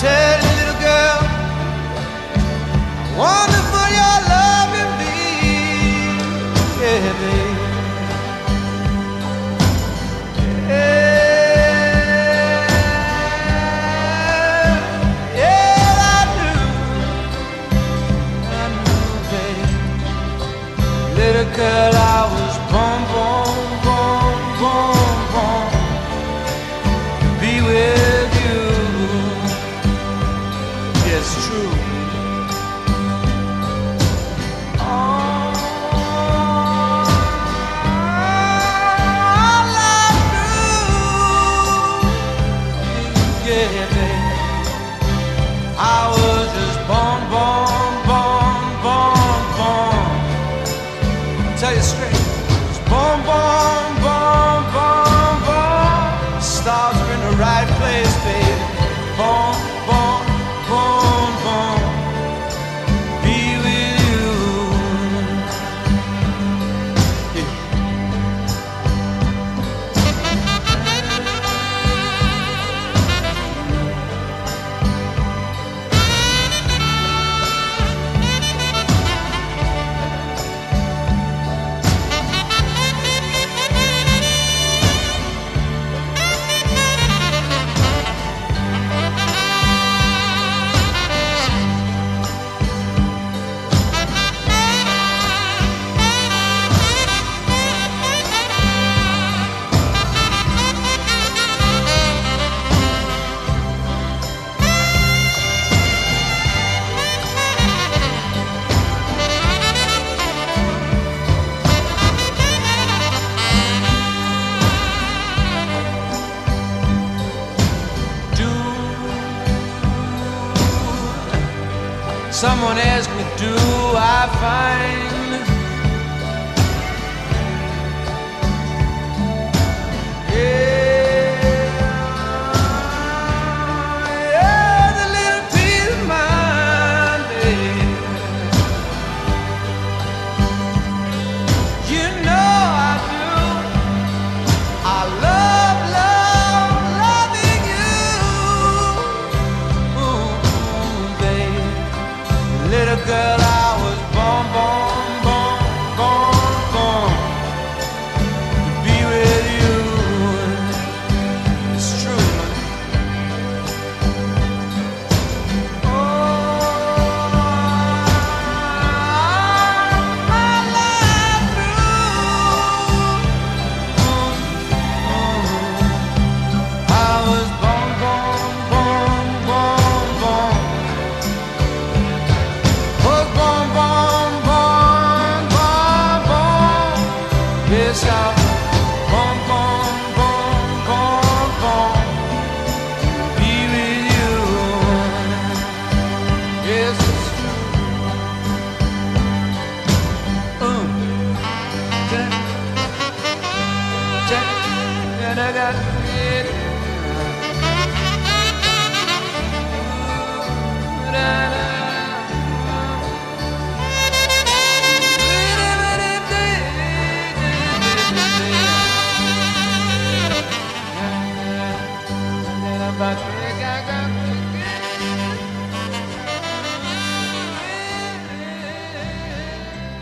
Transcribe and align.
Someone 0.00 0.47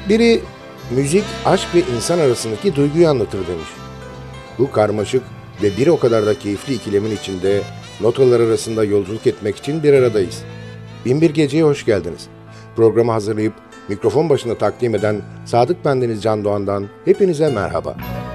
Biri 0.08 0.40
müzik, 0.90 1.24
aşk 1.44 1.74
ve 1.74 1.82
insan 1.96 2.18
arasındaki 2.18 2.76
duyguyu 2.76 3.08
anlatır 3.08 3.38
demiş. 3.38 3.68
Bu 4.58 4.70
karmaşık 4.70 5.22
ve 5.62 5.76
bir 5.76 5.86
o 5.86 5.98
kadar 5.98 6.26
da 6.26 6.38
keyifli 6.38 6.74
ikilemin 6.74 7.16
içinde 7.16 7.62
notalar 8.00 8.40
arasında 8.40 8.84
yolculuk 8.84 9.26
etmek 9.26 9.56
için 9.56 9.82
bir 9.82 9.92
aradayız. 9.92 10.42
Binbir 11.04 11.30
Gece'ye 11.30 11.62
hoş 11.62 11.84
geldiniz. 11.84 12.28
Programı 12.76 13.12
hazırlayıp 13.12 13.52
mikrofon 13.88 14.28
başına 14.28 14.54
takdim 14.54 14.94
eden 14.94 15.22
Sadık 15.44 15.84
Bendeniz 15.84 16.22
Can 16.22 16.44
Doğan'dan 16.44 16.88
hepinize 17.04 17.48
merhaba. 17.48 17.96
Merhaba. 17.98 18.25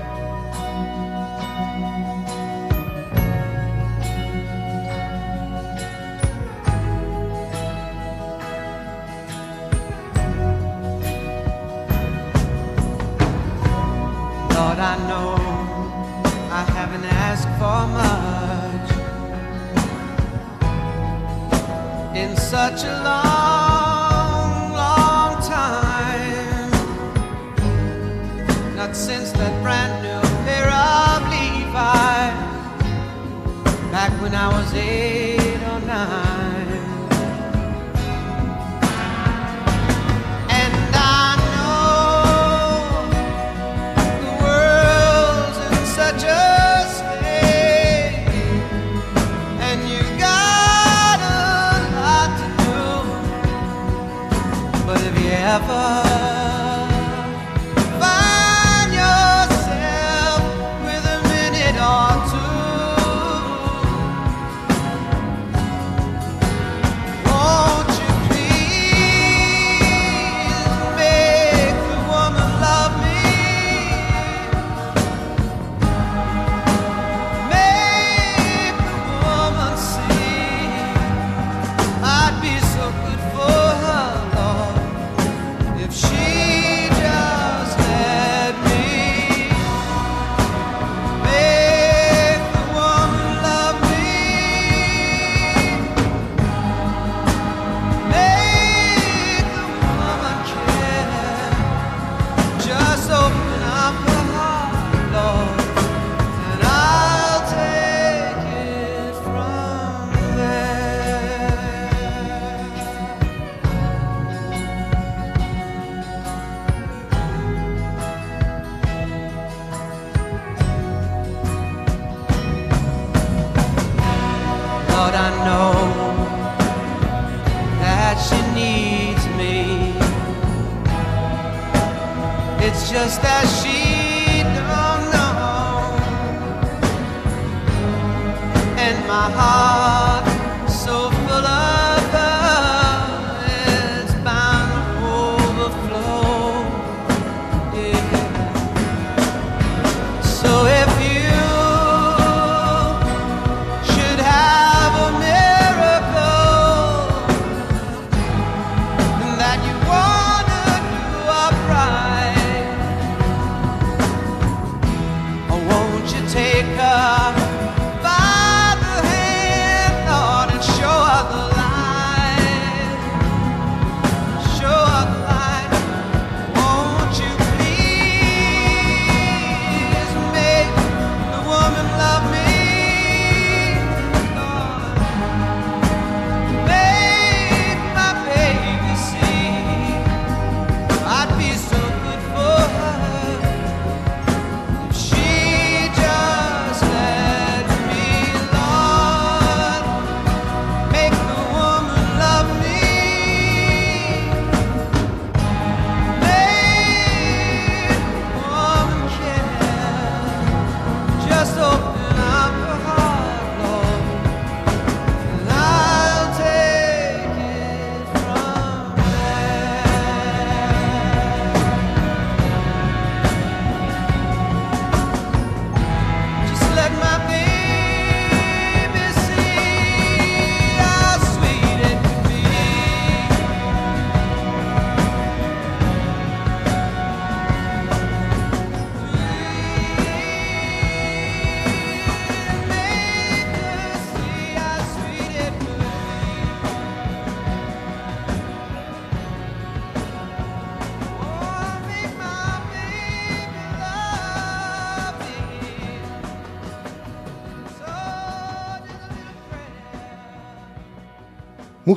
heart. 139.31 139.70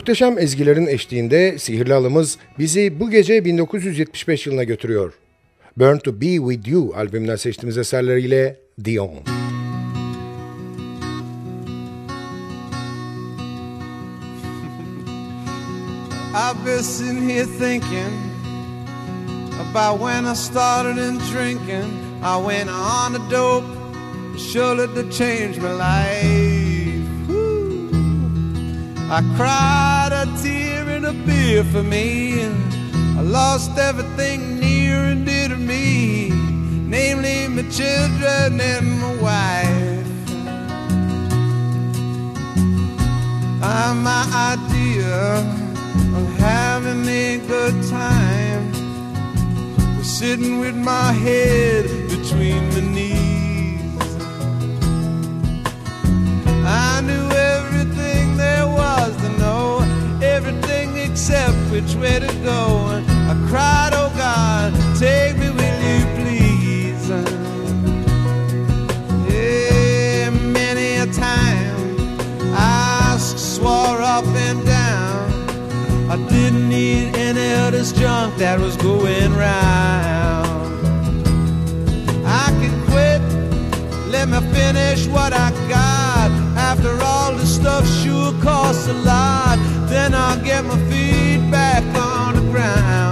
Muhteşem 0.05 0.39
ezgilerin 0.39 0.87
eşliğinde 0.87 1.59
sihirli 1.59 1.93
halımız 1.93 2.39
bizi 2.59 3.01
bu 3.01 3.11
gece 3.11 3.45
1975 3.45 4.47
yılına 4.47 4.65
götürüyor. 4.65 5.13
Burn 5.77 5.97
to 5.97 6.21
Be 6.21 6.37
With 6.37 6.69
You 6.69 6.93
albümünden 6.97 7.37
seçtiğimiz 7.37 7.79
eserleriyle 7.79 8.61
Dion. 8.85 9.11
I've 16.35 16.67
been 16.67 16.83
sitting 16.83 17.31
here 17.31 17.47
thinking 17.47 18.13
about 19.71 20.01
when 20.01 20.25
I 20.33 20.35
started 20.35 20.97
in 20.97 21.19
drinking. 21.19 21.91
I 22.23 22.37
went 22.49 22.71
on 22.71 23.15
a 23.15 23.31
dope, 23.31 23.65
surely 24.39 24.87
to 24.87 25.11
change 25.11 25.59
my 25.59 25.73
life. 25.73 26.54
I 29.11 29.21
cried 29.37 30.13
a 30.13 30.43
tear 30.43 30.89
and 30.89 31.05
a 31.07 31.13
beer 31.13 31.63
for 31.65 31.83
me. 31.83 32.43
I 33.19 33.21
lost 33.21 33.77
everything 33.79 34.59
near 34.59 34.97
and 34.97 35.27
dear 35.27 35.49
to 35.49 35.57
me, 35.57 36.31
namely 36.31 37.49
my 37.49 37.63
children 37.71 38.61
and 38.61 39.01
my 39.01 39.15
wife. 39.23 40.05
I'm 43.63 44.03
my 44.03 44.25
idea 44.55 45.39
of 46.17 46.37
having 46.39 47.07
a 47.07 47.39
good 47.47 47.75
time 47.89 48.75
sitting 50.03 50.61
with 50.61 50.77
my 50.77 51.13
head 51.13 51.85
between 52.09 52.69
my 52.71 52.81
knees. 52.81 53.14
Everything 60.35 60.97
except 60.97 61.57
which 61.71 61.95
way 61.95 62.19
to 62.19 62.33
go. 62.43 62.61
And 62.95 63.05
I 63.31 63.35
cried, 63.49 63.93
Oh 63.95 64.11
God, 64.17 64.73
take 64.99 65.37
me, 65.39 65.49
will 65.59 65.81
you 65.91 66.01
please? 66.19 67.09
Yeah, 69.31 70.31
many 70.31 70.89
a 70.97 71.07
time 71.07 72.19
I 72.53 73.17
swore 73.19 74.01
up 74.17 74.27
and 74.49 74.65
down. 74.67 75.31
I 76.11 76.17
didn't 76.29 76.69
need 76.69 77.15
any 77.17 77.49
of 77.65 77.73
this 77.73 77.93
junk 77.93 78.37
that 78.39 78.59
was 78.59 78.77
going 78.77 79.33
round. 79.37 80.55
I 82.27 82.47
can 82.61 82.75
quit, 82.91 83.21
let 84.11 84.29
me 84.29 84.41
finish 84.53 85.07
what 85.07 85.33
I 85.33 85.51
got. 85.69 86.31
After 86.57 86.93
all, 87.03 87.14
stuff 87.65 87.89
sure 87.89 88.33
costs 88.43 88.89
a 88.89 88.93
lot. 88.93 89.57
Then 89.89 90.13
I'll 90.15 90.39
get 90.45 90.67
my 90.67 90.77
feet 90.91 91.51
back 91.51 91.83
on 91.97 92.35
the 92.37 92.43
ground. 92.53 93.04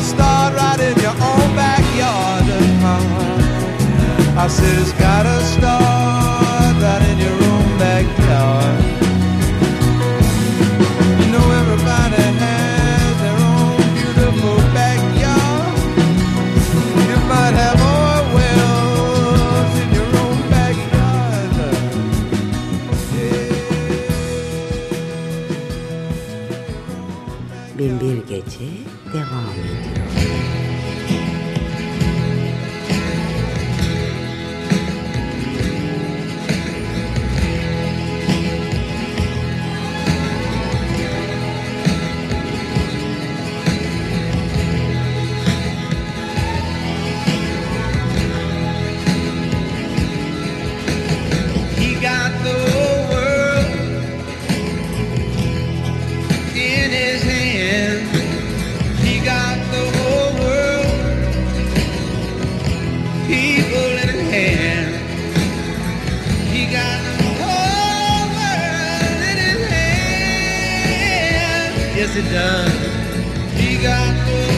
Gotta 0.00 0.08
start 0.08 0.54
right 0.54 0.80
in 0.80 0.98
your 1.00 1.10
own 1.10 1.56
backyard. 1.56 2.44
Uh-huh. 2.82 4.38
I 4.38 4.48
said 4.48 4.78
it's 4.80 4.92
gotta 4.92 5.42
start 5.44 5.79
Yes, 72.00 72.16
it 72.16 72.22
does. 72.32 72.72
He 73.60 73.76
got 73.82 74.26
the 74.26 74.49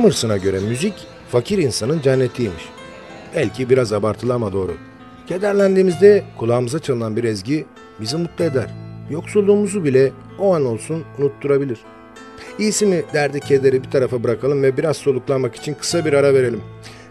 Emerson'a 0.00 0.36
göre 0.36 0.58
müzik 0.60 0.94
fakir 1.28 1.58
insanın 1.58 2.00
cennetiymiş. 2.00 2.68
Belki 3.36 3.70
biraz 3.70 3.92
abartılı 3.92 4.34
ama 4.34 4.52
doğru. 4.52 4.76
Kederlendiğimizde 5.26 6.24
kulağımıza 6.38 6.78
çalınan 6.78 7.16
bir 7.16 7.24
ezgi 7.24 7.66
bizi 8.00 8.16
mutlu 8.16 8.44
eder. 8.44 8.70
Yoksulluğumuzu 9.10 9.84
bile 9.84 10.12
o 10.38 10.54
an 10.54 10.66
olsun 10.66 11.04
unutturabilir. 11.18 11.78
İyisi 12.58 12.86
mi 12.86 13.02
derdi 13.12 13.40
kederi 13.40 13.84
bir 13.84 13.90
tarafa 13.90 14.22
bırakalım 14.24 14.62
ve 14.62 14.76
biraz 14.76 14.96
soluklanmak 14.96 15.56
için 15.56 15.74
kısa 15.74 16.04
bir 16.04 16.12
ara 16.12 16.34
verelim. 16.34 16.60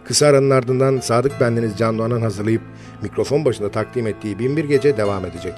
Kısa 0.06 0.28
aranın 0.28 0.50
ardından 0.50 1.00
Sadık 1.00 1.42
Bendeniz 1.42 1.78
Can 1.78 1.98
Doğan'ın 1.98 2.22
hazırlayıp 2.22 2.62
mikrofon 3.02 3.46
başında 3.46 3.72
takdim 3.72 4.08
ettiği 4.08 4.40
Binbir 4.40 4.66
Gece 4.66 4.98
devam 4.98 5.26
edecek. 5.26 5.54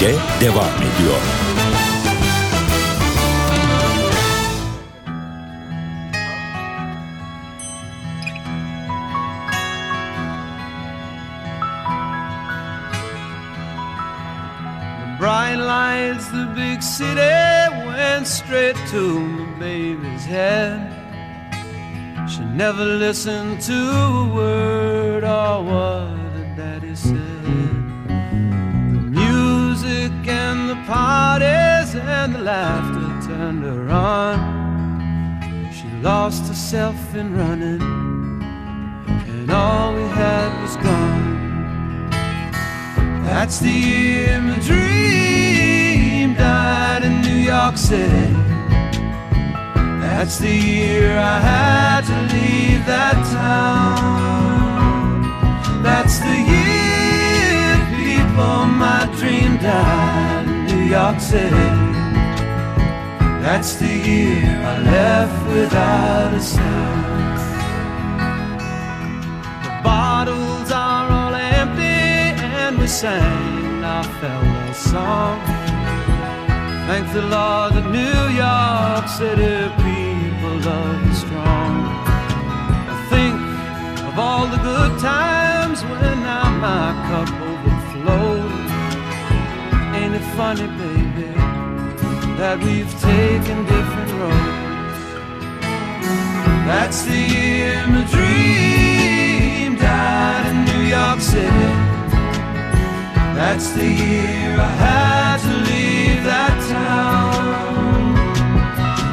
Gece 0.00 0.18
devam 0.40 0.68
ediyor. 0.76 1.20
Bright 15.18 15.58
lights, 15.58 16.28
the 16.28 16.46
big 16.54 16.82
city 16.82 17.20
went 17.86 18.26
straight 18.26 18.76
to 18.90 19.18
my 19.18 19.58
baby's 19.58 20.26
head. 20.26 20.92
She 22.28 22.42
never 22.44 22.84
listened 22.84 23.62
to 23.62 23.72
a 23.72 24.45
the 30.66 30.74
parties 30.86 31.94
and 31.94 32.34
the 32.34 32.38
laughter 32.38 33.28
turned 33.28 33.62
her 33.62 33.88
on. 33.88 35.70
She 35.72 35.88
lost 36.02 36.48
herself 36.48 37.14
in 37.14 37.36
running, 37.36 37.82
and 39.06 39.50
all 39.50 39.94
we 39.94 40.02
had 40.02 40.50
was 40.62 40.76
gone. 40.76 42.10
That's 43.24 43.60
the 43.60 43.70
year 43.70 44.40
my 44.40 44.58
dream 44.58 46.34
died 46.34 47.04
in 47.04 47.20
New 47.20 47.40
York 47.52 47.76
City. 47.76 48.32
That's 50.02 50.38
the 50.38 50.50
year 50.50 51.16
I 51.16 51.38
had 51.38 52.00
to 52.10 52.18
leave 52.34 52.84
that 52.86 53.16
town. 53.38 55.22
That's 55.84 56.18
the 56.18 56.38
year, 56.54 57.78
people, 58.00 58.66
my 58.66 59.06
dream 59.16 59.58
died 59.58 60.45
York 60.88 61.18
City. 61.20 61.68
That's 63.42 63.74
the 63.76 63.92
year 64.08 64.46
I 64.72 64.78
left 64.82 65.48
without 65.48 66.32
a 66.32 66.40
sound. 66.40 67.38
The 69.64 69.72
bottles 69.82 70.70
are 70.70 71.08
all 71.10 71.34
empty, 71.34 72.02
and 72.62 72.78
we 72.78 72.86
sang 72.86 73.82
our 73.84 74.04
farewell 74.18 74.74
song. 74.74 75.40
Thank 76.86 77.12
the 77.12 77.22
Lord 77.22 77.74
that 77.74 77.88
New 77.90 78.22
York 78.44 79.06
City 79.08 79.56
people 79.82 80.54
love 80.70 81.06
you 81.06 81.14
strong. 81.14 81.72
I 82.92 82.96
think 83.10 83.36
of 84.08 84.18
all 84.18 84.46
the 84.46 84.58
good 84.58 85.00
times 85.00 85.82
when 85.82 86.22
now 86.22 86.48
my 86.66 86.86
cup 87.08 87.30
overflows. 87.50 88.45
Funny, 90.36 90.66
baby, 90.66 91.32
that 92.36 92.58
we've 92.62 92.92
taken 93.00 93.64
different 93.64 94.12
roads? 94.20 95.00
That's 96.68 97.00
the 97.06 97.16
year 97.16 97.86
my 97.86 98.04
dream 98.04 99.76
died 99.76 100.46
in 100.50 100.58
New 100.66 100.84
York 100.96 101.20
City. 101.20 101.72
That's 103.34 103.70
the 103.70 103.88
year 103.88 104.60
I 104.60 104.72
had 104.84 105.38
to 105.40 105.54
leave 105.70 106.22
that 106.24 106.56
town. 106.68 108.14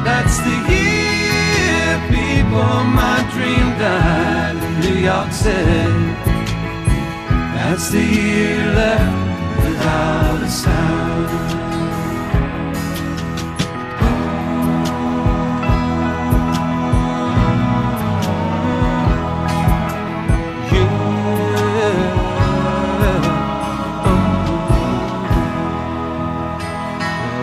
That's 0.04 0.36
the 0.44 0.56
year, 0.76 1.88
people, 2.12 2.84
my 3.00 3.24
dream 3.32 3.68
died 3.80 4.56
in 4.62 4.72
New 4.84 4.98
York 5.00 5.32
City. 5.32 5.88
That's 7.56 7.88
the 7.88 8.02
year 8.02 8.74
left 8.74 9.23
a 9.86 10.48
sound. 10.48 11.28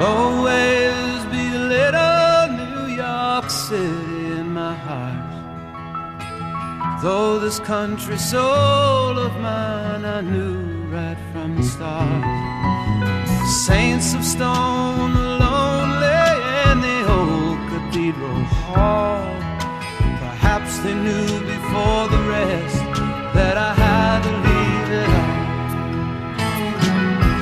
There'll 0.02 0.18
always 0.18 1.26
be 1.26 1.44
a 1.56 1.64
little 1.76 2.48
New 2.62 2.96
York 2.96 3.50
City 3.50 4.40
in 4.40 4.54
my 4.54 4.74
heart. 4.74 5.30
Though 7.02 7.40
this 7.40 7.60
country 7.60 8.18
soul 8.18 9.18
of 9.18 9.34
mine 9.42 10.06
I 10.06 10.22
knew 10.22 10.61
Saints 13.68 14.16
of 14.16 14.24
stone, 14.26 15.14
the 15.14 15.20
lonely 15.20 16.32
in 16.72 16.82
the 16.82 17.00
old 17.18 17.60
cathedral 17.70 18.44
hall. 18.46 19.24
Perhaps 20.18 20.80
they 20.80 20.96
knew 20.96 21.28
before 21.42 22.08
the 22.10 22.22
rest 22.28 22.82
that 23.36 23.58
I 23.60 23.76
had 23.76 24.24
to 24.26 24.32
leave 24.48 24.90
it 25.04 25.10
all. 25.22 25.44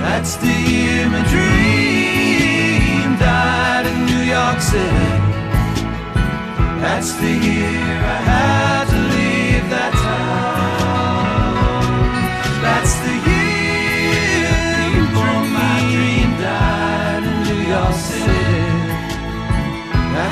That's 0.02 0.36
the 0.36 0.56
year 0.70 1.08
my 1.10 1.24
dream 1.34 3.16
died 3.18 3.86
in 3.86 4.06
New 4.06 4.24
York 4.36 4.60
City. 4.60 5.12
That's 6.82 7.14
the 7.14 7.32
year 7.32 7.96
I 8.16 8.20
had 8.30 8.59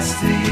That's 0.07 0.21
the 0.21 0.46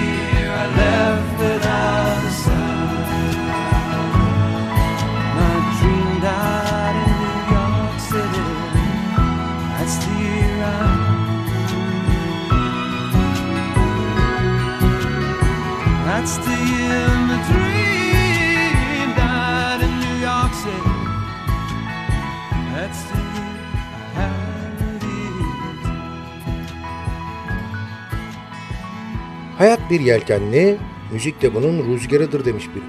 bir 29.90 30.00
yelkenli, 30.00 30.78
müzik 31.14 31.42
de 31.42 31.54
bunun 31.54 31.94
rüzgarıdır 31.94 32.46
demiş 32.46 32.66
biri. 32.76 32.84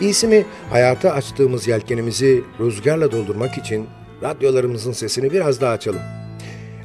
İyisi 0.00 0.26
mi 0.26 0.44
hayata 0.70 1.12
açtığımız 1.12 1.68
yelkenimizi 1.68 2.44
rüzgarla 2.60 3.12
doldurmak 3.12 3.58
için 3.58 3.86
radyolarımızın 4.22 4.92
sesini 4.92 5.32
biraz 5.32 5.60
daha 5.60 5.72
açalım. 5.72 6.00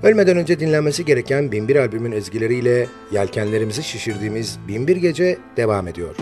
Ölmeden 0.03 0.37
önce 0.37 0.59
dinlenmesi 0.59 1.05
gereken 1.05 1.51
Binbir 1.51 1.75
albümün 1.75 2.11
ezgileriyle 2.11 2.87
yelkenlerimizi 3.11 3.83
şişirdiğimiz 3.83 4.59
Binbir 4.67 4.97
Gece 4.97 5.37
devam 5.57 5.87
ediyor. 5.87 6.15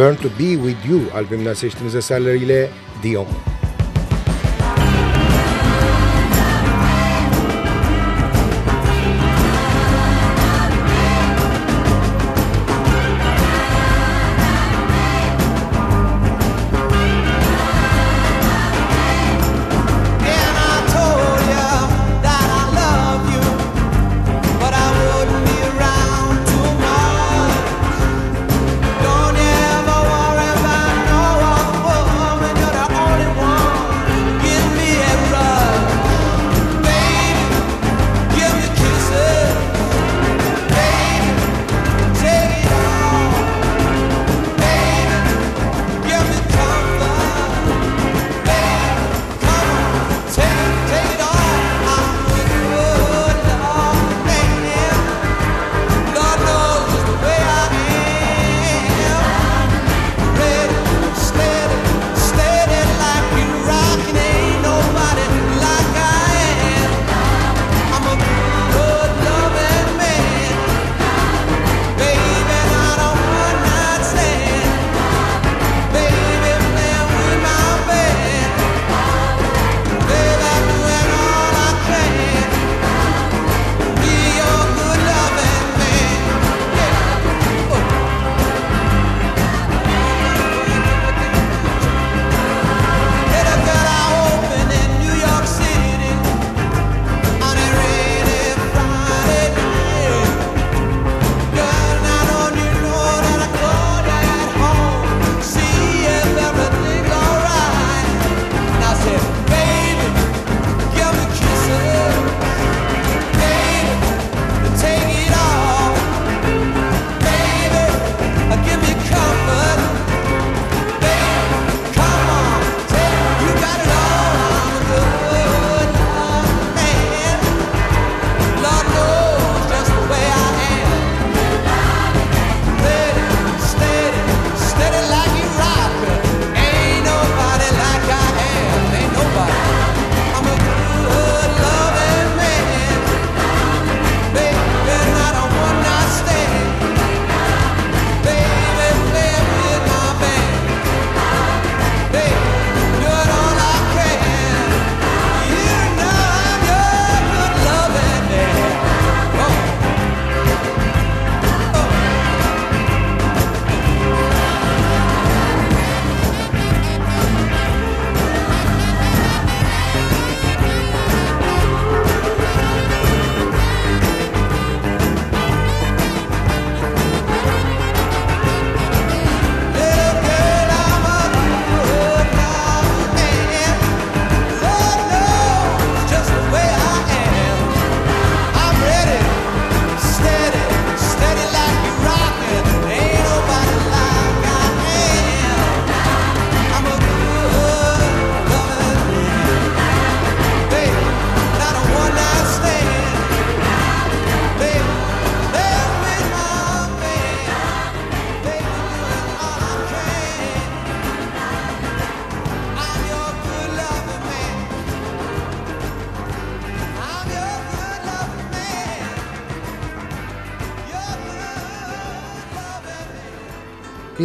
Burn 0.00 0.16
to 0.16 0.30
Be 0.38 0.56
With 0.56 0.86
You 0.88 1.00
albümünden 1.14 1.54
seçtiğimiz 1.54 1.94
eserleriyle 1.94 2.70
Dion. 3.02 3.26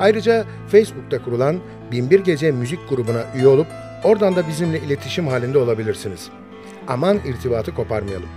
Ayrıca 0.00 0.44
Facebook'ta 0.68 1.22
kurulan 1.22 1.60
Binbir 1.92 2.20
Gece 2.20 2.52
müzik 2.52 2.88
grubuna 2.88 3.24
üye 3.36 3.48
olup 3.48 3.66
oradan 4.04 4.36
da 4.36 4.48
bizimle 4.48 4.78
iletişim 4.78 5.26
halinde 5.26 5.58
olabilirsiniz. 5.58 6.28
Aman 6.88 7.18
irtibatı 7.26 7.74
koparmayalım. 7.74 8.28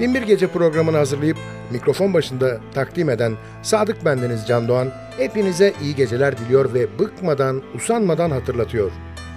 Binbir 0.00 0.22
Gece 0.22 0.46
programını 0.46 0.96
hazırlayıp 0.96 1.36
mikrofon 1.70 2.14
başında 2.14 2.60
takdim 2.74 3.10
eden 3.10 3.32
Sadık 3.62 4.04
Bendeniz 4.04 4.46
Can 4.46 4.68
Doğan 4.68 4.88
hepinize 5.16 5.72
iyi 5.82 5.94
geceler 5.94 6.38
diliyor 6.38 6.74
ve 6.74 6.98
bıkmadan, 6.98 7.62
usanmadan 7.74 8.30
hatırlatıyor. 8.30 8.90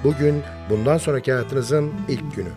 Bugün 0.03 0.41
bundan 0.69 0.97
sonraki 0.97 1.31
hayatınızın 1.31 1.91
ilk 2.07 2.35
günü. 2.35 2.49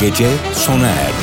Gece 0.00 0.28
sona 0.52 0.88
erdi. 0.88 1.13